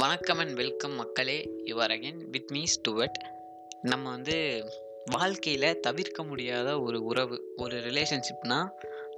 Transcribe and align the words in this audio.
வணக்கம் 0.00 0.38
and 0.38 0.54
welcome 0.54 0.92
மக்களே 0.92 1.50
you're 1.64 1.90
again 1.90 2.24
with 2.30 2.50
me 2.50 2.64
Stuart 2.74 3.18
நம்ம 3.82 4.10
வந்து 4.10 4.64
வாழ்க்கையில் 5.04 5.80
தவிர்க்க 5.80 6.22
முடியாத 6.22 6.80
ஒரு 6.80 7.04
உறவு 7.04 7.54
ஒரு 7.56 7.76
ரிலேஷன்ஷிப்னால் 7.76 8.68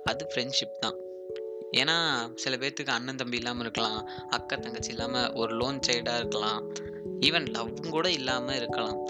அது 0.04 0.26
ஃப்ரெண்ட்ஷிப் 0.35 0.79
தான். 0.81 0.97
ஏன்னா 1.76 1.97
சில 2.35 2.56
பேர்த்துக்கு 2.56 2.87
அண்ணன் 2.87 3.17
தம்பி 3.17 3.37
இல்லாமல் 3.37 3.60
இருக்கலாம் 3.60 4.08
அக்கா 4.29 4.56
தங்கச்சி 4.56 4.90
இல்லாமல் 4.90 5.33
ஒரு 5.33 5.54
லோன் 5.54 5.79
சைடாக 5.87 6.17
இருக்கலாம் 6.17 6.71
ஈவன் 7.21 7.46
லவ்வும் 7.46 7.90
கூட 7.90 8.10
இல்லாமல் 8.10 8.56
இருக்கலாம். 8.56 9.06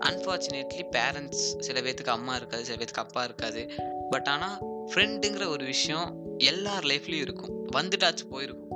அன்ஃபார்ச்சுனேட்லி 0.00 0.84
பேரண்ட்ஸ் 0.90 1.44
சில 1.58 1.80
பேர்த்துக்கு 1.80 2.16
அம்மா 2.18 2.34
இருக்காது 2.34 2.64
சில 2.64 2.84
பேர்த்துக்கு 2.84 3.04
அப்பா 3.06 3.24
இருக்காது. 3.24 3.70
பட் 4.10 4.28
ஆனால் 4.28 4.58
ஃப்ரெண்டுங்கிற 4.86 5.46
ஒரு 5.46 5.64
விஷயம் 5.64 6.36
எல்லார் 6.38 6.84
லைஃப்லேயும் 6.84 7.26
இருக்கும். 7.28 7.68
வந்துட்டாச்சு 7.76 8.26
போயிருக்கும். 8.30 8.66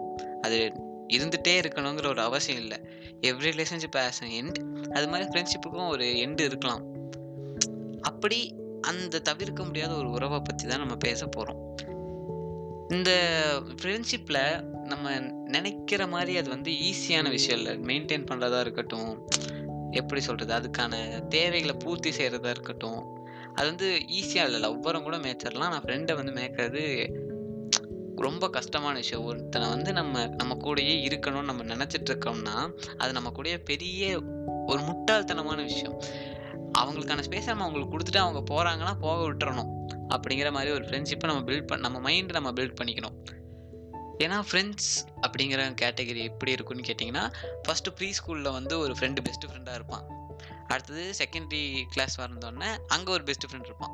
அது 0.40 0.90
இருந்துகிட்டே 1.16 1.54
இருக்கணுங்கிற 1.62 2.06
ஒரு 2.06 2.20
அவசியம் 2.20 2.60
இல்லை. 2.60 2.78
Every 3.20 3.50
relationship 3.50 3.96
has 3.96 4.20
an 4.20 4.34
end 4.40 4.90
அது 4.92 5.08
மாதிரி 5.08 5.28
ஃப்ரெண்ட்ஷிப்புக்கும் 5.30 5.88
ஒரு 5.88 6.04
எண்டு 6.04 6.40
இருக்கலாம். 6.40 6.82
அப்படி 8.00 8.54
அந்த 8.80 9.18
தவிர்க்க 9.18 9.64
முடியாத 9.64 9.94
ஒரு 9.94 10.10
உறவை 10.10 10.40
பற்றி 10.44 10.68
தான் 10.68 10.78
நம்ம 10.78 10.96
பேச 10.96 11.26
போகிறோம் 11.26 11.60
இந்த 12.88 13.10
ஃப்ரெண்ட்ஷிப்பில் 13.82 14.62
நம்ம 14.82 15.18
நினைக்கிற 15.46 16.06
மாதிரி 16.06 16.36
அது 16.36 16.48
வந்து 16.48 16.70
ஈஸியான 16.70 17.28
விஷயம் 17.28 17.60
இல்லை. 17.60 17.74
மெயின்டைன் 17.80 18.26
பண்ணுறதா 18.30 18.60
இருக்கட்டும். 18.60 19.28
எப்படி 19.90 20.20
சொல்கிறது 20.20 20.52
அதுக்கான 20.58 20.94
தேவைகளை 21.26 21.76
பூர்த்தி 21.78 22.10
செய்கிறதா 22.10 22.50
இருக்கட்டும். 22.50 23.00
அது 23.54 23.66
வந்து 23.68 23.88
ஈஸியாக 23.98 24.48
இல்லை. 24.48 24.70
லவ்வரம் 24.70 25.02
கூட 25.02 25.16
மேய்ச்சிடலாம் 25.16 25.72
நான் 25.72 25.84
ஃப்ரெண்டை 25.84 26.14
வந்து 26.14 26.32
மேய்க்கிறது 26.32 26.82
ரொம்ப 28.16 28.50
கஷ்டமான 28.50 28.94
விஷயம். 28.98 29.24
ஒருத்தனை 29.24 29.68
வந்து 29.68 29.92
நம்ம 29.92 30.26
நம்ம 30.26 30.54
கூடயே 30.54 30.94
இருக்கணும்னு 31.08 31.42
நம்ம 31.42 31.64
நினச்சிட்டு 31.64 32.10
இருக்கோம்னா 32.10 32.72
அது 32.96 33.12
நம்ம 33.12 33.30
கூடயே 33.30 33.64
பெரிய 33.64 34.20
ஒரு 34.66 34.82
முட்டாள்தனமான 34.82 35.62
விஷயம். 35.62 36.02
அவங்களுக்கான 36.78 37.22
ஸ்பேஸ் 37.28 37.44
நம்ம 37.44 37.64
அவங்களுக்கு 37.64 37.98
கொடுத்துட்டு 37.98 38.16
அவங்க 38.16 38.54
போகிறாங்கன்னா 38.54 38.98
போக 38.98 39.32
விட்டுறணும். 39.32 39.70
அப்படிங்கிற 40.08 40.52
மாதிரி 40.52 40.72
ஒரு 40.72 40.84
ஃப்ரெண்ட்ஷிப்பை 40.84 41.24
நம்ம 41.24 41.52
பில்ட் 41.52 41.66
பண்ண 41.66 41.88
நம்ம 41.88 42.10
மைண்டை 42.10 42.32
நம்ம 42.32 42.52
பில்ட் 42.52 42.76
பண்ணிக்கணும். 42.82 43.16
ஏன்னா 44.18 44.42
ஃப்ரெண்ட்ஸ் 44.52 44.90
அப்படிங்கிற 45.26 45.74
கேட்டகரி 45.82 46.22
எப்படி 46.22 46.52
இருக்குன்னு 46.52 46.82
கேட்டிங்கன்னா 46.82 47.32
ஃபஸ்ட்டு 47.68 47.90
ப்ரீ 47.96 48.10
ஸ்கூலில் 48.10 48.52
வந்து 48.52 48.78
ஒரு 48.78 48.94
ஃப்ரெண்டு 49.00 49.16
பெஸ்ட்டு 49.28 49.50
ஃப்ரெண்டாக 49.52 49.74
இருப்பான். 49.74 50.11
அடுத்தது 50.72 51.04
செகண்டரி 51.18 51.82
கிளாஸ் 51.92 52.20
வந்தோடனே 52.20 52.70
அங்கே 52.88 53.12
ஒரு 53.12 53.22
பெஸ்ட் 53.22 53.44
ஃப்ரெண்ட் 53.44 53.68
இருப்பான். 53.70 53.92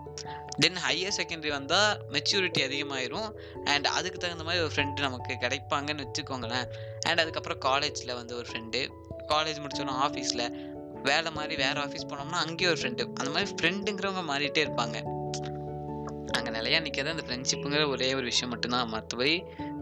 தென் 0.59 0.79
ஹையர் 0.89 1.17
செகண்டரி 1.20 1.48
வந்தால் 1.48 2.01
மெச்சூரிட்டி 2.12 2.62
அதிகமாயிரும். 2.69 3.29
அண்ட் 3.65 3.87
அதுக்கு 3.87 4.19
தகுந்த 4.19 4.45
மாதிரி 4.45 4.65
ஒரு 4.65 4.75
ஃப்ரெண்டு 4.75 5.01
நமக்கு 5.01 5.33
கிடைப்பாங்கன்னு 5.35 6.07
வச்சுக்கோங்களேன். 6.07 6.67
அண்ட் 7.09 7.20
அதுக்கப்புறம் 7.20 7.59
காலேஜில் 7.59 8.15
வந்து 8.15 8.37
ஒரு 8.37 8.47
ஃப்ரெண்டு 8.51 8.81
காலேஜ் 9.29 9.61
முடிச்சோன்னா 9.65 9.97
ஆஃபீஸில் 10.07 10.67
வேலை 11.03 11.33
மாதிரி 11.33 11.57
வேறு 11.57 11.81
ஆஃபீஸ் 11.81 12.09
போனோம்னா 12.11 12.41
அங்கேயும் 12.45 12.73
ஒரு 12.73 12.81
ஃப்ரெண்டு 12.83 13.03
அந்த 13.15 13.31
மாதிரி 13.31 13.55
ஃப்ரெண்டுங்கிறவங்க 13.55 14.23
மாறிட்டே 14.33 14.63
இருப்பாங்க. 14.67 14.97
அங்கே 16.33 16.51
நிலையா 16.51 16.79
நிற்கிறது 16.79 17.15
அந்த 17.15 17.25
ஃப்ரெண்ட்ஷிப்புங்கிற 17.29 17.89
ஒரே 17.89 18.15
ஒரு 18.15 18.25
விஷயம் 18.25 18.48
மட்டும்தான். 18.48 18.92
மற்றபடி 18.92 19.35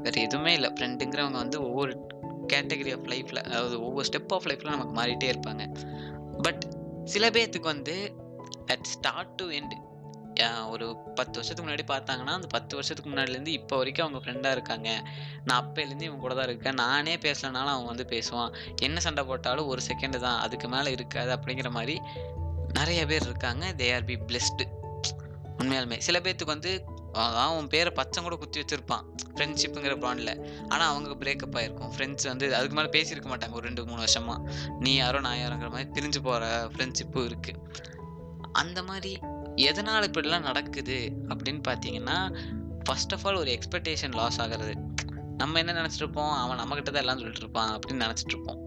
வேறு 0.02 0.20
எதுவுமே 0.20 0.52
இல்லை. 0.52 0.70
ஃப்ரெண்டுங்கிறவங்க 0.70 1.38
வந்து 1.42 1.58
ஒவ்வொரு 1.68 1.92
கேட்டகரி 2.52 2.92
ஆஃப் 2.92 3.08
லைஃப்பில் 3.12 3.44
அதாவது 3.48 3.76
ஒவ்வொரு 3.82 4.08
ஸ்டெப் 4.08 4.32
ஆஃப் 4.32 4.46
லைஃப்பில் 4.46 4.74
நமக்கு 4.74 4.94
மாறிட்டே 5.00 5.28
இருப்பாங்க. 5.34 5.64
பட் 6.42 6.64
சில 7.14 7.30
பேர்த்துக்கு 7.30 7.68
வந்து 7.74 7.96
அட் 8.66 8.88
ஸ்டார்ட் 8.94 9.34
டு 9.34 9.46
எண்டு 9.58 9.76
ஒரு 10.68 10.86
பத்து 11.14 11.34
வருஷத்துக்கு 11.40 11.68
முன்னாடி 11.70 11.84
பார்த்தாங்கன்னா 11.92 12.34
அந்த 12.38 12.46
பத்து 12.46 12.74
வருஷத்துக்கு 12.74 13.10
முன்னாடிலேருந்து 13.10 13.52
இப்போ 13.58 13.76
வரைக்கும் 13.76 14.06
அவங்க 14.06 14.20
ஃப்ரெண்டாக 14.24 14.50
இருக்காங்க. 14.50 14.88
நான் 15.44 15.60
அப்போலேருந்து 15.62 16.06
இவங்க 16.08 16.22
கூட 16.24 16.34
தான் 16.34 16.44
இருக்கேன். 16.44 16.74
நானே 16.74 17.14
பேசலனாலும் 17.16 17.72
அவங்க 17.74 17.88
வந்து 17.92 18.06
பேசுவான். 18.10 18.52
என்ன 18.82 19.00
சண்டை 19.00 19.24
போட்டாலும் 19.24 19.66
ஒரு 19.66 19.82
செகண்டு 19.88 20.18
தான். 20.26 20.40
அதுக்கு 20.40 20.68
மேலே 20.68 20.90
இருக்காது 20.90 21.30
அப்படிங்கிற 21.36 21.70
மாதிரி 21.70 21.96
நிறைய 22.72 23.06
பேர் 23.06 23.22
இருக்காங்க. 23.22 23.64
தே 23.78 23.86
ஆர் 23.94 24.04
பி 24.04 24.16
பிளெஸ்டு 24.26 24.64
உண்மையாலுமே. 25.58 25.98
சில 25.98 26.18
பேர்த்துக்கு 26.20 26.54
வந்து 26.56 26.72
அதான் 27.16 27.50
அவன் 27.50 27.68
பேரை 27.68 27.90
பச்சை 27.90 28.22
கூட 28.22 28.36
குத்தி 28.36 28.60
வச்சிருப்பான். 28.60 29.04
ஃப்ரெண்ட்ஷிப்புங்கிற 29.34 29.94
ப்ராண்டில் 30.02 30.32
ஆனால் 30.68 30.88
அவங்க 30.88 31.14
பிரேக்கப் 31.24 31.56
ஆகிருக்கும் 31.58 31.92
ஃப்ரெண்ட்ஸ் 31.96 32.26
வந்து 32.26 32.46
அதுக்கு 32.56 32.76
மேலே 32.76 32.90
பேசியிருக்க 32.96 33.28
மாட்டாங்க 33.32 33.52
ஒரு 33.52 33.66
ரெண்டு 33.66 33.84
மூணு 33.84 33.98
வருஷமாக 33.98 34.52
நீ 34.80 34.94
யாரோ 34.94 35.20
நான் 35.20 35.38
யாரோங்கிற 35.38 35.70
மாதிரி 35.70 35.88
பிரிஞ்சு 35.96 36.20
போகிற 36.22 36.70
ஃப்ரெண்ட்ஷிப்பும் 36.74 37.26
இருக்குது 37.30 37.60
அந்த 38.52 38.82
மாதிரி 38.82 39.12
எதனால் 39.54 40.10
இப்படிலாம் 40.10 40.40
நடக்குது 40.40 40.98
அப்படின்னு 41.28 41.60
பார்த்தீங்கன்னா 41.68 42.18
ஃபர்ஸ்ட் 42.84 43.12
ஆஃப் 43.12 43.26
ஆல் 43.26 43.34
ஒரு 43.34 43.50
எக்ஸ்பெக்டேஷன் 43.50 44.14
லாஸ் 44.14 44.40
ஆகிறது. 44.40 44.74
நம்ம 45.36 45.58
என்ன 45.58 45.72
நினச்சிட்ருப்போம் 45.72 46.34
அவன் 46.34 46.58
நம்மக்கிட்ட 46.58 46.90
தான் 46.90 47.02
எல்லாம் 47.04 47.18
சொல்லிட்டு 47.18 47.40
இருப்பான் 47.40 47.72
அப்படின்னு 47.72 48.04
நினச்சிட்ருப்போம் 48.06 48.60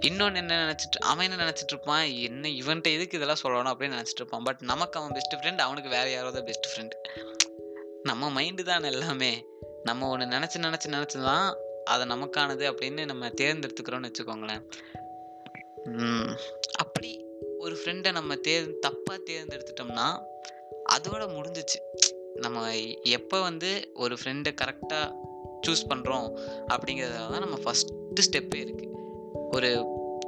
இன்னொன்று 0.00 0.40
என்ன 0.40 0.54
நினச்சிட்டு 0.64 0.98
அவன் 0.98 1.30
என்ன 1.30 1.44
நினச்சிட்டு 1.44 1.72
இருப்பான் 1.74 2.02
என்ன 2.02 2.48
இவன்கிட்ட 2.48 2.90
எதுக்கு 2.96 3.16
இதெல்லாம் 3.16 3.42
சொல்லணும் 3.42 3.72
அப்படின்னு 3.72 3.98
நினச்சிட்டு 3.98 4.22
இருப்பான் 4.22 4.42
பட் 4.42 4.62
நமக்கு 4.62 5.00
அவன் 5.00 5.12
பெஸ்ட் 5.12 5.34
ஃப்ரெண்ட் 5.34 5.58
அவனுக்கு 5.58 5.90
வேறு 5.90 6.12
யாரோ 6.12 6.30
தான் 6.30 6.44
பெஸ்ட் 6.44 6.68
ஃப்ரெண்ட் 6.70 6.96
நம்ம 8.08 8.42
மைண்டு 8.42 8.62
தான் 8.62 8.82
எல்லாமே. 8.82 9.30
நம்ம 9.82 10.08
ஒன்று 10.08 10.26
நினச்சி 10.26 10.58
நினச்சி 10.58 10.88
நினச்சி 10.94 11.18
தான் 11.22 11.46
அதை 11.84 12.06
நமக்கானது 12.06 12.64
அப்படின்னு 12.70 13.04
நம்ம 13.04 13.28
தேர்ந்தெடுத்துக்கிறோம்னு 13.28 14.10
வச்சுக்கோங்களேன். 14.10 14.62
அப்படி 16.76 17.10
ஒரு 17.58 17.74
ஃப்ரெண்டை 17.80 18.12
நம்ம 18.12 18.36
தேர் 18.36 18.66
தப்பாக 18.86 19.18
தேர்ந்தெடுத்துட்டோம்னா 19.30 20.06
அதோட 20.94 21.22
முடிஞ்சிச்சு. 21.36 21.78
நம்ம 22.34 22.74
எப்போ 23.02 23.40
வந்து 23.40 23.90
ஒரு 23.94 24.16
ஃப்ரெண்டை 24.20 24.52
கரெக்டாக 24.62 25.06
சூஸ் 25.66 25.88
பண்ணுறோம் 25.88 26.28
அப்படிங்கிறதுல 26.72 27.30
தான் 27.30 27.44
நம்ம 27.46 27.58
ஃபஸ்ட்டு 27.64 28.26
ஸ்டெப்பே 28.26 28.60
இருக்குது 28.64 28.90
ஒரு 29.50 29.70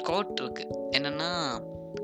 கோட் 0.02 0.40
இருக்குது 0.40 0.78
என்னென்னா 0.90 1.30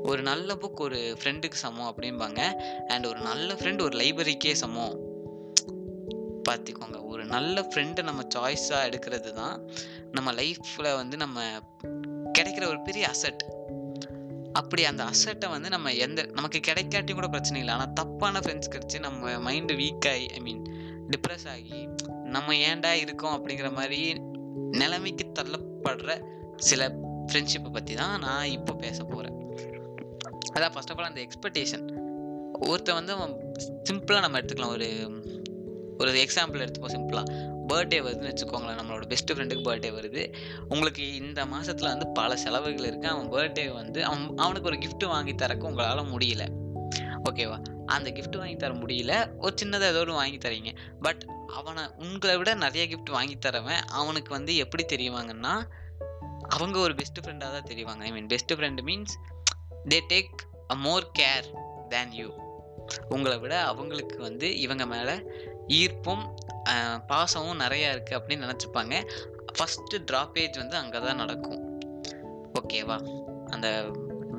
ஒரு 0.03 0.21
நல்ல 0.21 0.53
புக் 0.53 0.79
ஒரு 0.79 1.17
ஃப்ரெண்டுக்கு 1.19 1.57
சமம் 1.63 1.89
அப்படிம்பாங்க. 1.91 2.41
அண்ட் 2.87 3.05
ஒரு 3.05 3.19
நல்ல 3.19 3.53
ஃப்ரெண்ட் 3.53 3.81
ஒரு 3.81 3.97
லைப்ரரிக்கே 3.97 4.51
சமம். 4.51 4.95
பார்த்துக்கோங்க 6.49 7.05
ஒரு 7.05 7.25
நல்ல 7.25 7.61
ஃப்ரெண்டை 7.61 8.03
நம்ம 8.03 8.21
சாய்ஸாக 8.35 8.87
எடுக்கிறது 8.89 9.33
தான் 9.33 9.69
நம்ம 10.11 10.33
லைஃப்பில் 10.33 10.95
வந்து 10.95 11.17
நம்ம 11.17 11.41
கிடைக்கிற 12.39 12.67
ஒரு 12.67 12.81
பெரிய 12.81 13.11
அசட் 13.11 13.43
அப்படி 14.53 14.85
அந்த 14.85 15.03
அசட்டை 15.03 15.49
வந்து 15.49 15.69
நம்ம 15.69 15.93
எந்த 15.93 16.23
நமக்கு 16.23 16.59
கிடைக்காட்டி 16.67 17.13
கூட 17.13 17.27
பிரச்சனை 17.27 17.59
இல்லை. 17.59 17.73
ஆனால் 17.73 17.93
தப்பான 17.93 18.39
ஃப்ரெண்ட்ஸ் 18.39 18.71
கிடச்சி 18.71 18.99
நம்ம 18.99 19.51
மைண்டு 19.51 19.73
வீக் 19.73 20.09
ஆகி 20.09 20.27
ஐ 20.27 20.39
மீன் 20.39 20.63
டிப்ரெஸ் 21.09 21.47
ஆகி 21.49 21.87
நம்ம 22.23 22.53
ஏன்டா 22.53 22.91
இருக்கோம் 22.91 23.35
அப்படிங்கிற 23.37 23.73
மாதிரி 23.73 24.13
நிலைமைக்கு 24.71 25.31
தள்ளப்படுற 25.39 26.23
சில 26.55 26.89
ஃப்ரெண்ட்ஷிப்பை 27.31 27.71
பற்றி 27.71 27.93
தான் 27.93 28.19
நான் 28.19 28.45
இப்போ 28.45 28.73
பேச 28.73 29.03
போகிறேன் 29.03 29.37
அதான் 30.53 30.71
ஃபர்ஸ்ட் 30.71 30.91
ஆஃப் 30.91 30.99
ஆல் 30.99 31.05
அந்த 31.05 31.21
எக்ஸ்பெக்டேஷன் 31.21 32.01
ஒருத்தர் 32.61 32.93
வந்து 32.93 33.15
சிம்பிளாக 33.89 34.19
நம்ம 34.19 34.39
எடுத்துக்கலாம். 34.39 34.73
ஒரு 34.73 34.87
ஒரு 35.97 36.11
எக்ஸாம்பிள் 36.25 36.63
எடுத்துப்போம் 36.65 36.93
சிம்பிளாக 36.95 37.51
பர்த்டே 37.67 37.99
வருதுன்னு 38.05 38.31
வச்சுக்கோங்களேன் 38.31 38.79
நம்மளோட 38.79 39.05
பெஸ்ட் 39.05 39.33
ஃப்ரெண்டுக்கு 39.33 39.65
பர்த்டே 39.67 39.89
வருது. 39.97 40.23
உங்களுக்கு 40.69 41.15
இந்த 41.15 41.45
மாதத்தில் 41.45 41.87
வந்து 41.87 42.07
பல 42.07 42.35
செலவுகள் 42.35 42.89
இருக்குது 42.89 43.13
அவன் 43.13 43.29
பர்த்டே 43.31 43.73
வந்து 43.73 44.05
அவன் 44.05 44.37
அவனுக்கு 44.37 44.69
ஒரு 44.69 44.77
கிஃப்ட் 44.77 45.05
வாங்கி 45.05 45.35
தரக்கு 45.35 45.67
உங்களால் 45.67 46.11
முடியல. 46.13 46.45
ஓகேவா 47.29 47.57
அந்த 47.85 48.11
கிஃப்ட் 48.11 48.37
வாங்கி 48.37 48.55
தர 48.55 48.73
முடியல. 48.73 49.13
ஒரு 49.37 49.53
சின்னதாக 49.61 49.91
ஏதோ 49.93 49.99
ஒன்று 49.99 50.13
வாங்கி 50.13 50.37
தரீங்க. 50.37 50.71
பட் 51.01 51.23
அவனை 51.47 51.83
உங்களை 51.97 52.37
விட 52.37 52.53
நிறைய 52.53 52.83
கிஃப்ட் 52.95 53.11
வாங்கி 53.11 53.37
தரவன் 53.37 53.81
அவனுக்கு 53.91 54.31
வந்து 54.31 54.55
எப்படி 54.55 54.85
தெரியுவாங்கன்னா 54.95 55.53
அவங்க 56.47 56.79
ஒரு 56.79 56.95
பெஸ்ட் 56.95 57.19
ஃப்ரெண்டாக 57.19 57.53
தான் 57.55 57.69
தெரிவாங்க. 57.69 58.01
I 58.09 58.11
mean 58.11 58.27
best 58.27 58.53
friend 58.53 58.83
means 58.89 59.13
they 59.89 59.99
take 60.09 60.33
a 60.71 60.75
more 60.75 61.11
care 61.19 61.47
than 61.89 62.11
you 62.11 62.27
உங்களை 63.09 63.37
விட 63.37 63.63
அவங்களுக்கு 63.63 64.17
வந்து 64.21 64.59
இவங்க 64.59 64.85
மேலே 64.85 65.15
ஈர்ப்பும் 65.67 66.23
பாசமும் 67.07 67.59
நிறையா 67.59 67.89
இருக்குது 67.93 68.19
அப்படின்னு 68.19 68.45
நினச்சிப்பாங்க. 68.45 68.95
ஃபஸ்ட்டு 69.57 70.01
ட்ராப்பேஜ் 70.11 70.57
வந்து 70.57 70.75
அங்கே 70.75 70.99
தான் 70.99 71.15
நடக்கும் 71.15 71.61
ஓகேவா 72.59 72.97
அந்த 73.49 73.67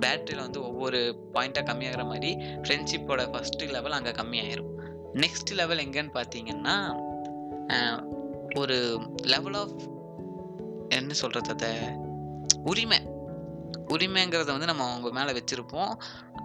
பேட்டரியில் 0.01 0.45
வந்து 0.47 0.61
ஒவ்வொரு 0.63 1.01
பாயிண்ட்டாக 1.35 1.69
கம்மியாகிற 1.71 2.05
மாதிரி 2.05 2.31
ஃப்ரெண்ட்ஷிப்போட 2.37 3.23
ஃபஸ்ட்டு 3.33 3.71
லெவல் 3.71 3.97
அங்கே 3.99 4.11
கம்மியாயிரும். 4.11 4.71
நெக்ஸ்ட் 5.15 5.53
லெவல் 5.53 5.79
எங்கேன்னு 5.79 6.13
பார்த்தீங்கன்னா 6.19 6.77
ஒரு 8.55 8.77
லெவல் 9.23 9.55
ஆஃப் 9.55 9.77
என்ன 10.89 11.13
சொல்கிறது 11.13 11.51
அதை? 11.55 11.71
உரிமை. 12.65 12.99
உரிமைங்கிறத 13.95 14.51
வந்து 14.57 14.69
நம்ம 14.71 14.85
அவங்க 14.91 15.11
மேலே 15.19 15.33
வச்சுருப்போம். 15.39 15.95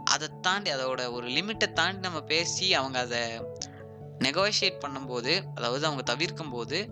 அதை 0.03 0.27
தாண்டி 0.41 0.71
அதோட 0.71 1.01
ஒரு 1.11 1.27
லிமிட்டை 1.27 1.67
தாண்டி 1.79 1.99
நம்ம 1.99 2.21
பேசி 2.21 2.73
அவங்க 2.73 2.99
அதை 2.99 3.21
நெகோஷியேட் 4.19 4.79
பண்ணும்போது 4.85 5.43
அதாவது 5.55 5.85
அவங்க 5.85 6.03
தவிர்க்கும் 6.03 6.49
போது 6.49 6.89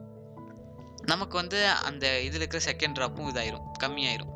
நமக்கு 1.06 1.36
வந்து 1.38 1.68
அந்த 1.68 2.22
இதில் 2.22 2.42
இருக்கிற 2.42 2.64
செகண்ட் 2.72 2.98
ட்ராப்பும் 2.98 3.28
இதாயிரும் 3.28 3.66
கம்மியாயிரும். 3.84 4.34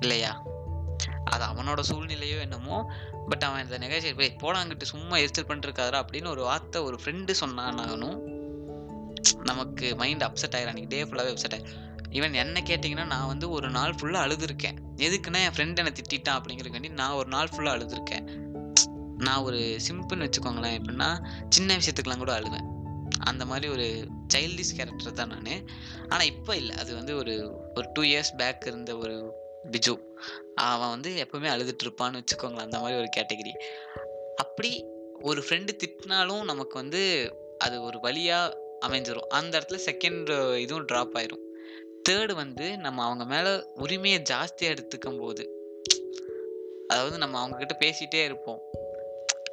இல்லையா? 0.00 0.42
அது 1.24 1.44
அவனோட 1.44 1.80
சூழ்நிலையோ 1.90 2.40
என்னமோ 2.40 2.90
பட் 3.28 3.42
அவன் 3.42 3.64
இந்த 3.64 3.78
நெகோஷியேட் 3.78 4.16
போய் 4.16 4.36
போடாங்கிட்டு 4.40 4.82
சும்மா 4.82 5.16
எரிச்சல் 5.16 5.44
பண்ணிருக்காரா 5.44 6.06
அப்படின்னு 6.06 6.28
ஒரு 6.28 6.42
வார்த்தை 6.42 6.82
ஒரு 6.82 6.98
ஃப்ரெண்டு 7.04 7.34
சொன்னானாலும் 7.40 8.30
நமக்கு 9.44 9.96
மைண்ட் 9.96 10.22
அப்செட் 10.22 10.54
ஆயிரும். 10.54 10.72
அன்றைக்கி 10.72 10.86
டே 10.86 11.04
ஃபுல்லாகவே 11.04 11.36
அப்செட் 11.36 11.54
ஆயிரும். 11.54 11.90
ஈவன் 12.10 12.32
என்ன 12.32 12.60
கேட்டிங்கன்னா 12.60 13.06
நான் 13.06 13.26
வந்து 13.26 13.50
ஒரு 13.50 13.70
நாள் 13.70 13.94
ஃபுல்லாக 13.94 14.26
அழுதுருக்கேன். 14.26 14.76
எதுக்குன்னா 14.96 15.40
என் 15.44 15.52
ஃப்ரெண்ட் 15.54 15.76
என்னை 15.76 15.92
திட்டான் 15.92 16.40
அப்படிங்கிறக்காண்டி 16.40 16.90
நான் 16.90 17.10
ஒரு 17.10 17.28
நாள் 17.28 17.48
ஃபுல்லாக 17.48 17.76
அழுதுருக்கேன். 17.78 18.41
நான் 19.22 19.42
ஒரு 19.42 19.56
சிம்பிள்னு 19.56 20.26
வச்சுக்கோங்களேன் 20.26 20.76
எப்படின்னா 20.78 21.10
சின்ன 21.48 21.76
விஷயத்துக்கெலாம் 21.76 22.16
கூட 22.16 22.32
அழுவேன். 22.40 22.66
அந்த 23.24 23.46
மாதிரி 23.46 23.68
ஒரு 23.72 23.86
சைல்டிஷ் 24.34 24.76
கேரக்டர் 24.76 25.12
தான் 25.12 25.28
நான். 25.28 25.68
ஆனால் 26.08 26.26
இப்போ 26.26 26.56
இல்லை. 26.56 26.76
அது 26.76 26.94
வந்து 26.94 27.16
ஒரு 27.16 27.34
ஒரு 27.74 27.88
டூ 27.92 28.02
இயர்ஸ் 28.02 28.32
பேக் 28.36 28.66
இருந்த 28.66 28.96
ஒரு 28.96 29.16
பிஜு. 29.70 29.94
அவன் 30.54 30.88
வந்து 30.88 31.10
எப்பவுமே 31.24 31.50
அழுதுட்டு 31.54 31.84
இருப்பான்னு 31.84 32.20
வச்சுக்கோங்களேன் 32.20 32.66
அந்த 32.66 32.78
மாதிரி 32.78 32.98
ஒரு 32.98 33.08
கேட்டகரி 33.16 33.52
அப்படி 34.36 34.84
ஒரு 35.22 35.40
ஃப்ரெண்டு 35.48 35.68
திட்டினாலும் 35.82 36.44
நமக்கு 36.44 36.74
வந்து 36.74 37.02
அது 37.58 37.82
ஒரு 37.82 38.00
வழியாக 38.00 38.58
அமைஞ்சிரும். 38.86 39.28
அந்த 39.38 39.54
இடத்துல 39.58 39.78
செகண்ட் 39.90 40.56
இதுவும் 40.56 40.86
ட்ராப் 40.86 41.16
ஆயிரும். 41.18 41.44
தேர்டு 42.08 42.34
வந்து 42.34 42.76
நம்ம 42.76 43.04
அவங்க 43.04 43.24
மேலே 43.24 43.52
உரிமையை 43.74 44.22
ஜாஸ்தியாக 44.30 44.74
எடுத்துக்கும் 44.74 45.18
போது 45.18 45.42
அதாவது 46.88 47.18
நம்ம 47.18 47.36
அவங்கக்கிட்ட 47.42 47.74
பேசிகிட்டே 47.78 48.24
இருப்போம். 48.24 48.60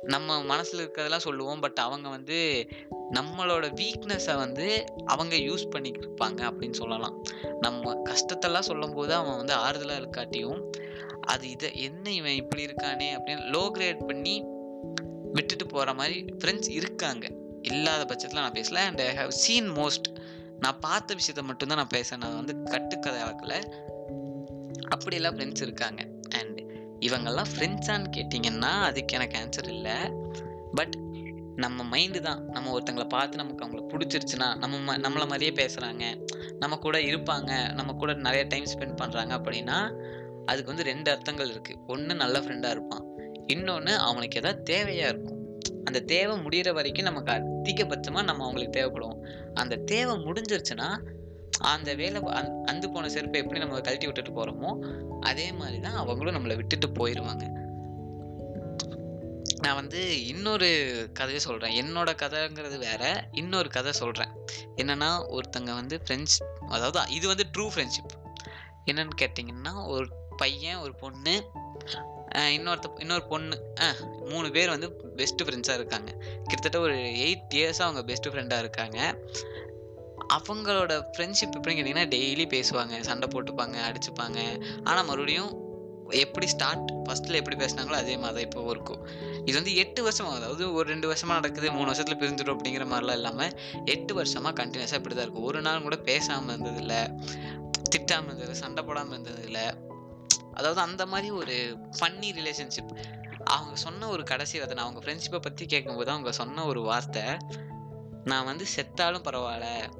நம்ம 0.01 0.43
மனசில் 0.43 0.87
இருக்கிறதெல்லாம் 0.87 1.17
சொல்லுவோம். 1.17 1.59
பட் 1.59 1.77
அவங்க 1.77 2.09
வந்து 2.09 2.67
நம்மளோட 3.13 3.81
வீக்னஸை 3.81 4.35
வந்து 4.35 4.85
அவங்க 5.05 5.35
யூஸ் 5.35 5.67
பண்ணியிருப்பாங்க 5.75 6.51
அப்படின்னு 6.51 6.73
சொல்லலாம். 6.73 7.23
நம்ம 7.59 8.01
கஷ்டத்தெல்லாம் 8.05 8.59
சொல்லும்போது 8.59 9.13
அவன் 9.13 9.37
வந்து 9.37 9.55
ஆறுதலாக 9.55 9.99
இருக்காட்டியும் 9.99 10.69
அது 11.21 11.49
இதை 11.49 11.81
என்ன 11.81 12.11
இவன் 12.11 12.31
இப்படி 12.31 12.65
இருக்கானே? 12.65 13.17
அப்படின்னு 13.17 13.41
லோ 13.51 13.71
கிரேட் 13.71 14.07
பண்ணி 14.07 14.43
விட்டுட்டு 15.33 15.65
போகிற 15.65 15.93
மாதிரி 15.93 16.25
ஃப்ரெண்ட்ஸ் 16.37 16.69
இருக்காங்க. 16.69 17.31
இல்லாத 17.61 18.05
பட்சத்தில் 18.05 18.39
நான் 18.39 18.51
பேசல. 18.51 18.75
And 18.75 19.01
I 19.01 19.15
have 19.15 19.29
seen 19.29 19.69
most 19.69 20.15
நான் 20.59 20.79
பார்த்த 20.79 21.15
விஷயத்த 21.15 21.41
மட்டும்தான் 21.41 21.77
நான் 21.77 21.87
பேசுகிறேன் 21.87 22.33
நான் 22.33 22.45
வந்து 22.45 22.71
கட்டுக்கதை 22.71 23.21
ஆக்கல. 23.21 23.73
அப்படியெல்லாம் 24.89 25.37
ஃப்ரெண்ட்ஸ் 25.37 25.61
இருக்காங்க. 25.61 26.05
இவங்கெல்லாம் 26.99 27.49
ஃப்ரெண்ட்ஸான்னு 27.51 28.09
கேட்டிங்கன்னா 28.17 28.73
அதுக்கு 28.81 29.15
எனக்கு 29.15 29.37
ஆன்சர் 29.39 29.69
இல்லை. 29.69 29.97
பட் 30.73 30.95
நம்ம 31.55 31.97
மைண்டு 31.97 32.19
தான். 32.19 32.41
நம்ம 32.45 32.79
ஒருத்தங்களை 32.79 33.07
பார்த்து 33.07 33.37
நமக்கு 33.37 33.65
அவங்கள 33.65 33.81
பிடிச்சிருச்சுன்னா 33.93 34.47
நம்ம 34.57 34.75
ம 34.87 34.97
நம்மளை 34.97 35.27
மாதிரியே 35.27 35.51
பேசுகிறாங்க 35.51 36.03
நம்ம 36.59 36.77
கூட 36.77 36.97
இருப்பாங்க. 36.99 37.73
நம்ம 37.73 37.93
கூட 37.93 38.13
நிறைய 38.13 38.45
டைம் 38.49 38.63
ஸ்பெண்ட் 38.63 38.99
பண்ணுறாங்க 39.01 39.33
அப்படின்னா 39.39 39.79
அதுக்கு 40.45 40.71
வந்து 40.73 40.83
ரெண்டு 40.83 41.11
அர்த்தங்கள் 41.11 41.49
இருக்குது 41.49 41.81
ஒன்று 41.87 42.15
நல்ல 42.15 42.39
ஃப்ரெண்டாக 42.39 42.69
இருப்பான். 42.69 43.03
இன்னொன்று 43.47 43.93
அவனுக்கு 43.97 44.39
எதாவது 44.39 44.61
தேவையாக 44.73 45.11
இருக்கும். 45.11 45.37
அந்த 45.83 45.99
தேவை 45.99 46.35
முடிகிற 46.37 46.73
வரைக்கும் 46.73 47.05
நமக்கு 47.05 47.31
அதிகபட்சமாக 47.31 48.23
நம்ம 48.23 48.43
அவங்களுக்கு 48.43 48.75
தேவைப்படுவோம் 48.79 49.21
அந்த 49.53 49.75
தேவை 49.75 50.15
முடிஞ்சிருச்சுன்னா 50.15 50.89
அந்த 51.57 51.95
வேலை 51.95 52.21
அந் 52.21 52.63
அந்து 52.65 52.91
போன 52.91 53.09
செருப்பை 53.09 53.41
எப்படி 53.41 53.59
நம்ம 53.59 53.79
கழட்டி 53.79 54.05
விட்டுட்டு 54.05 54.31
போகிறோமோ 54.31 54.71
அதே 55.19 55.51
மாதிரி 55.51 55.79
தான் 55.79 55.93
அவங்களும் 55.93 56.35
நம்மளை 56.35 56.55
விட்டுட்டு 56.55 56.87
போயிடுவாங்க 56.87 57.57
நான் 59.61 59.75
வந்து 59.75 60.27
இன்னொரு 60.27 60.69
கதையை 61.13 61.39
சொல்கிறேன் 61.39 61.75
என்னோட 61.83 62.09
கதைங்கிறது 62.21 62.77
வேற 62.77 63.29
இன்னொரு 63.31 63.69
கதை 63.69 63.91
சொல்கிறேன் 63.91 64.29
என்னன்னா 64.75 65.39
ஒருத்தங்க 65.39 65.73
வந்து 65.73 66.01
ஃப்ரெண்ட்ஸ் 66.07 66.37
அதாவது 66.69 67.13
இது 67.13 67.27
வந்து 67.27 67.45
ட்ரூ 67.57 67.67
ஃப்ரெண்ட்ஷிப் 67.75 68.15
என்னன்னு 68.85 69.09
கேட்டிங்கன்னா 69.21 69.87
ஒரு 69.87 70.07
பையன் 70.37 70.77
ஒரு 70.77 70.95
பொண்ணு 70.95 71.43
இன்னொருத்த 72.35 72.99
இன்னொரு 72.99 73.27
பொண்ணு 73.27 73.73
மூணு 74.29 74.51
பேர் 74.51 74.69
வந்து 74.69 74.87
பெஸ்ட்டு 75.15 75.43
ஃப்ரெண்ட்ஸாக 75.43 75.73
இருக்காங்க. 75.73 76.11
கிட்டத்தட்ட 76.43 76.79
ஒரு 76.79 76.93
எயிட் 76.93 77.55
இயர்ஸாக 77.55 77.81
அவங்க 77.81 78.13
பெஸ்ட்டு 78.13 78.27
ஃப்ரெண்டாக 78.27 78.59
இருக்காங்க. 78.59 79.15
அவங்களோட 80.37 80.93
ஃப்ரெண்ட்ஷிப் 81.13 81.55
எப்படின்னு 81.57 81.79
கேட்டிங்கன்னா 81.79 82.09
டெய்லி 82.15 82.45
பேசுவாங்க 82.55 82.99
சண்டை 83.09 83.27
போட்டுப்பாங்க 83.33 83.77
அடிச்சுப்பாங்க. 83.87 84.39
ஆனால் 84.89 85.07
மறுபடியும் 85.09 85.51
எப்படி 86.23 86.47
ஸ்டார்ட் 86.53 86.87
ஃபஸ்ட்டில் 87.05 87.39
எப்படி 87.39 87.57
பேசினாங்களோ 87.63 87.97
அதே 88.03 88.15
மாதிரி 88.21 88.35
தான் 88.37 88.45
இப்போ 88.47 88.61
இருக்கும். 88.75 89.01
இது 89.47 89.55
வந்து 89.59 89.73
எட்டு 89.83 90.01
வருஷமாக 90.07 90.37
அதாவது 90.39 90.63
ஒரு 90.77 90.85
ரெண்டு 90.93 91.07
வருஷமாக 91.11 91.37
நடக்குது 91.39 91.67
மூணு 91.75 91.89
வருஷத்தில் 91.91 92.19
பிரிஞ்சிடும் 92.21 92.55
அப்படிங்கிற 92.55 92.85
மாதிரிலாம் 92.91 93.19
இல்லாமல் 93.19 93.53
எட்டு 93.93 94.13
வருஷமாக 94.19 94.53
கண்டினியூஸாக 94.61 94.99
இப்படி 95.01 95.15
தான் 95.15 95.25
இருக்கும். 95.27 95.47
ஒரு 95.51 95.61
நாள் 95.67 95.85
கூட 95.87 95.97
பேசாமல் 96.09 96.53
இருந்ததில்ல 96.53 96.95
திட்டாமல் 97.93 98.29
இருந்தது 98.31 98.55
சண்டை 98.63 98.83
போடாமல் 98.89 99.15
இருந்ததில்ல. 99.15 99.61
அதாவது 100.59 100.81
அந்த 100.87 101.03
மாதிரி 101.13 101.29
ஒரு 101.41 101.55
ஃபன்னி 101.97 102.29
ரிலேஷன்ஷிப் 102.39 102.93
அவங்க 103.55 103.75
சொன்ன 103.83 104.07
ஒரு 104.15 104.23
கடைசி 104.31 104.57
வார்த்தை 104.59 104.75
நான் 104.77 104.87
அவங்க 104.87 105.01
ஃப்ரெண்ட்ஷிப்பை 105.03 105.39
பற்றி 105.45 105.65
கேட்கும்போது 105.73 106.11
அவங்க 106.15 106.31
சொன்ன 106.39 106.65
ஒரு 106.71 106.81
வார்த்தை 106.89 107.23
நான் 108.25 108.45
வந்து 108.45 108.65
செத்தாலும் 108.75 109.23
பரவாயில்ல. 109.23 109.91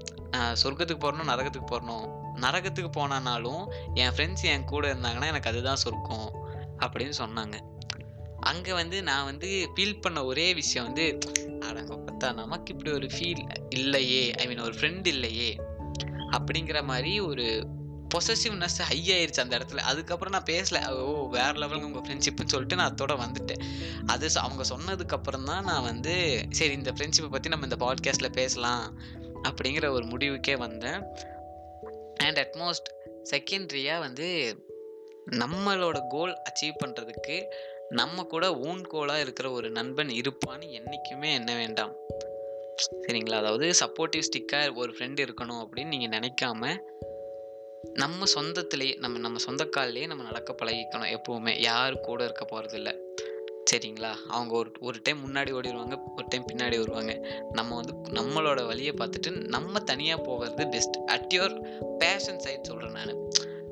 சொர்க்கத்துக்கு 0.63 1.00
போகணும் 1.00 1.27
நரகத்துக்கு 1.27 1.66
போகணும் 1.66 2.18
நரகத்துக்கு 2.36 2.89
போனானாலும் 2.98 3.68
என் 3.94 4.10
ஃப்ரெண்ட்ஸ் 4.10 4.42
என் 4.42 4.63
கூட 4.63 4.94
இருந்தாங்கன்னா 4.94 5.25
எனக்கு 5.25 5.50
அதுதான் 5.50 5.75
சொர்க்கம் 5.75 6.31
அப்படின்னு 6.80 7.13
சொன்னாங்க. 7.18 7.54
அங்கே 8.39 8.74
வந்து 8.74 9.04
நான் 9.04 9.25
வந்து 9.25 9.69
ஃபீல் 9.75 10.01
பண்ண 10.01 10.25
ஒரே 10.25 10.54
விஷயம் 10.54 10.88
வந்து 10.88 11.18
அடங்க 11.60 11.94
பார்த்தா 11.95 12.33
நமக்கு 12.33 12.74
இப்படி 12.74 12.95
ஒரு 12.95 13.07
ஃபீல் 13.07 13.66
இல்லையே. 13.69 14.33
ஐ 14.33 14.48
மீன் 14.48 14.60
ஒரு 14.60 14.74
ஃப்ரெண்ட் 14.74 15.07
இல்லையே. 15.07 15.60
அப்படிங்கிற 16.31 16.83
மாதிரி 16.83 17.19
ஒரு 17.19 17.68
பொசசிவ்னஸ் 18.16 18.80
ஹை 18.80 19.04
ஆயிருச்சு 19.08 19.40
அந்த 19.40 19.58
இடத்துல. 19.58 19.78
அதுக்கப்புறம் 19.78 20.34
நான் 20.34 20.56
பேசல. 20.56 20.98
ஓ 20.98 21.28
வேற 21.28 21.52
லெவலுக்கு 21.52 21.92
உங்கள் 21.92 22.02
ஃப்ரெண்ட்ஷிப்னு 22.02 22.46
சொல்லிட்டு 22.46 22.76
நான் 22.76 22.96
அதோட 22.96 23.20
வந்துட்டேன். 23.26 23.64
அது 24.06 24.30
அவங்க 24.36 24.64
சொன்னதுக்கப்புறம் 24.64 25.44
தான் 25.44 25.64
நான் 25.64 25.84
வந்து 25.84 26.46
சரி 26.50 26.74
இந்த 26.74 26.92
ஃப்ரெண்ட்ஷிப்பை 26.92 27.30
பற்றி 27.30 27.50
நம்ம 27.50 27.68
இந்த 27.72 27.78
பாட்காஸ்ட்டில் 27.86 28.32
பேசலாம் 28.32 29.00
அப்படிங்கிற 29.44 29.90
ஒரு 29.90 30.06
முடிவுக்கே 30.06 30.58
வந்தேன். 30.58 31.04
அண்ட் 32.16 32.38
அட்மோஸ்ட் 32.38 32.90
செகண்ட்ரியாக 33.32 34.00
வந்து 34.00 34.28
நம்மளோட 35.32 36.00
கோல் 36.10 36.38
அச்சீவ் 36.50 36.78
பண்ணுறதுக்கு 36.86 37.44
நம்ம 37.90 38.24
கூட 38.24 38.48
ஊன்கோலாக 38.50 39.20
இருக்கிற 39.20 39.52
ஒரு 39.52 39.70
நண்பன் 39.70 40.08
இருப்பான்னு 40.08 40.70
என்றைக்குமே 40.70 41.34
என்ன 41.34 41.56
வேண்டாம். 41.56 41.94
சரிங்களா? 43.08 43.34
அதாவது 43.34 43.74
சப்போர்ட்டிவ் 43.80 44.28
ஸ்டிக்காக 44.30 44.76
ஒரு 44.76 44.92
ஃப்ரெண்டு 44.92 45.28
இருக்கணும் 45.28 45.64
அப்படின்னு 45.64 45.88
நீங்கள் 45.88 46.20
நினைக்காம 46.20 46.78
நம்ம 47.94 48.26
சொந்தத்திலே 48.36 48.98
நம்ம 48.98 49.18
நம்ம 49.18 49.38
சொந்த 49.38 49.70
நம்ம 50.08 50.24
நடக்க 50.24 50.56
பழகிக்கணும். 50.62 51.18
எப்போவுமே 51.18 51.60
யார் 51.60 52.00
கூட 52.00 52.24
இருக்க 52.24 52.46
போகிறதில்ல 52.52 52.96
சரிங்களா? 53.72 54.14
அவங்க 54.28 54.56
ஒரு 54.56 54.72
ஒரு 54.80 55.00
டைம் 55.04 55.28
முன்னாடி 55.28 55.48
ஓடிடுவாங்க 55.48 55.98
ஒரு 56.16 56.26
டைம் 56.30 56.46
பின்னாடி 56.54 56.78
வருவாங்க. 56.78 57.44
நம்ம 57.52 57.76
வந்து 57.76 57.94
நம்மளோட 58.10 58.66
வழியை 58.66 58.94
பார்த்துட்டு 58.94 59.48
நம்ம 59.48 59.80
தனியாக 59.80 60.22
போகிறது 60.22 60.68
best 60.68 60.98
at 61.06 61.34
your 61.36 61.88
passion 61.98 62.40
side 62.40 62.64
சொல்கிறேன் 62.64 62.92
நான். 62.92 63.16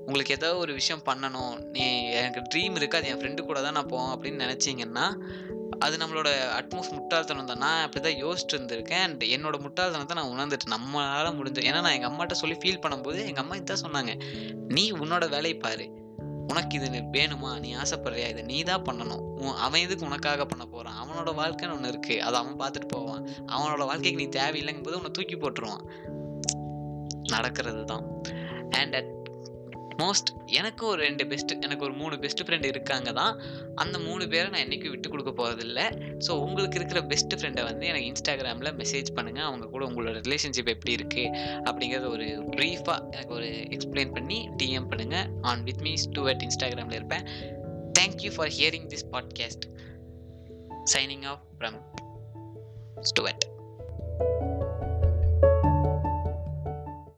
உங்களுக்கு 0.06 0.34
ஏதோ 0.34 0.56
ஒரு 0.56 0.74
விஷயம் 0.74 1.04
பண்ணணும். 1.06 1.70
நீ 1.70 2.12
எனக்கு 2.12 2.42
ட்ரீம் 2.56 2.74
இருக்குது 2.74 2.96
அது 2.96 3.08
என் 3.08 3.20
ஃப்ரெண்டு 3.20 3.42
கூட 3.42 3.62
தான் 3.62 3.72
நான் 3.72 3.88
போவேன் 3.88 4.20
அப்படின்னு 4.20 4.40
நினச்சிங்கன்னா 4.40 5.14
அது 5.80 5.98
நம்மளோட 5.98 6.30
அட்மோஸ்ட் 6.60 6.94
முட்டாள்தனம் 6.94 7.46
தான். 7.46 7.58
நான் 7.58 7.84
அப்படி 7.84 8.02
தான் 8.06 8.20
யோசிச்சுட்டு 8.24 8.56
இருந்திருக்கேன் 8.56 9.04
அண்ட் 9.08 9.24
என்னோட 9.24 9.56
முட்டாள்தனத்தை 9.66 10.14
நான் 10.14 10.32
உணர்ந்துட்டு 10.34 10.74
நம்மளால் 10.76 11.38
முடிஞ்ச 11.40 11.62
ஏன்னா 11.70 11.82
நான் 11.82 11.96
எங்கள் 11.98 12.12
அம்மாட்ட 12.12 12.32
சொல்லி 12.32 12.58
ஃபீல் 12.64 12.84
பண்ணும்போது 12.86 13.20
எங்கள் 13.26 13.44
அம்மா 13.44 13.56
இதான் 13.56 13.84
சொன்னாங்க. 13.86 14.14
நீ 14.68 14.92
உன்னோட 14.92 15.30
வேலையை 15.30 15.58
பாரு. 15.58 16.06
உனக்கு 16.48 16.76
இது 16.78 16.90
வேணுமா? 16.90 17.60
நீ 17.60 17.76
ஆசைப்படுறியா? 17.76 18.28
இதை 18.30 18.44
நீ 18.44 18.64
தான் 18.64 18.82
பண்ணணும். 18.82 19.24
உன் 19.36 19.56
அவன் 19.56 19.82
எதுக்கு 19.82 20.06
உனக்காக 20.06 20.46
பண்ண 20.46 20.66
போகிறான் 20.66 20.98
அவனோட 21.04 21.32
வாழ்க்கைன்னு 21.42 21.72
ஒன்று 21.72 21.92
இருக்குது 21.92 22.18
அதை 22.18 22.40
அவன் 22.40 22.60
பார்த்துட்டு 22.62 22.88
போவான். 22.88 23.26
அவனோட 23.46 23.86
வாழ்க்கைக்கு 23.86 24.22
நீ 24.24 24.28
தேவையில்லைங்கும் 24.40 24.84
போது 24.84 24.96
உன்னை 24.96 25.12
தூக்கி 25.12 25.36
போட்டுருவான். 25.36 25.86
நடக்கிறது 27.30 27.86
தான் 27.86 28.06
அண்ட் 28.70 28.96
அட் 28.96 29.17
மோஸ்ட் 29.98 30.30
எனக்கு 30.46 30.86
ஒரு 30.86 31.02
ரெண்டு 31.02 31.28
பெஸ்ட் 31.28 31.52
எனக்கு 31.52 31.84
ஒரு 31.84 31.94
மூணு 31.94 32.20
பெஸ்ட் 32.20 32.42
ஃப்ரெண்டு 32.44 32.66
இருக்காங்க 32.66 33.12
தான். 33.12 33.42
அந்த 33.76 34.00
மூணு 34.00 34.28
பேரை 34.28 34.50
நான் 34.50 34.62
என்றைக்கும் 34.62 34.90
விட்டு 34.90 35.10
கொடுக்க 35.10 35.32
போகிறதில்ல 35.32 35.82
ஸோ 36.28 36.32
உங்களுக்கு 36.32 36.76
இருக்கிற 36.76 37.02
பெஸ்ட் 37.04 37.36
ஃப்ரெண்டை 37.36 37.64
வந்து 37.64 37.86
எனக்கு 37.86 38.08
இன்ஸ்டாகிராமில் 38.12 38.72
மெசேஜ் 38.78 39.10
பண்ணுங்கள் 39.16 39.48
அவங்க 39.48 39.68
கூட 39.68 39.86
உங்களோட 39.86 40.22
ரிலேஷன்ஷிப் 40.28 40.68
எப்படி 40.68 40.96
இருக்குது 40.96 41.34
அப்படிங்கிறத 41.70 42.08
ஒரு 42.10 42.28
ப்ரீஃபாக 42.56 43.12
எனக்கு 43.12 43.34
ஒரு 43.34 43.46
எக்ஸ்பிளைன் 43.46 44.14
பண்ணி 44.14 44.50
டிஎம் 44.64 44.90
பண்ணுங்கள் 44.90 45.28
on 45.42 45.64
with 45.64 45.82
me's 45.82 46.08
too 46.12 46.28
at 46.28 46.42
இன்ஸ்டாகிராமில் 46.42 46.94
இருப்பேன். 46.94 47.28
Thank you 48.00 48.32
for 48.36 48.48
hearing 48.48 48.88
this 48.88 49.08
podcast 49.12 49.68
signing 50.94 51.26
off 51.26 51.46
from 51.60 51.80
Stuart 53.02 53.57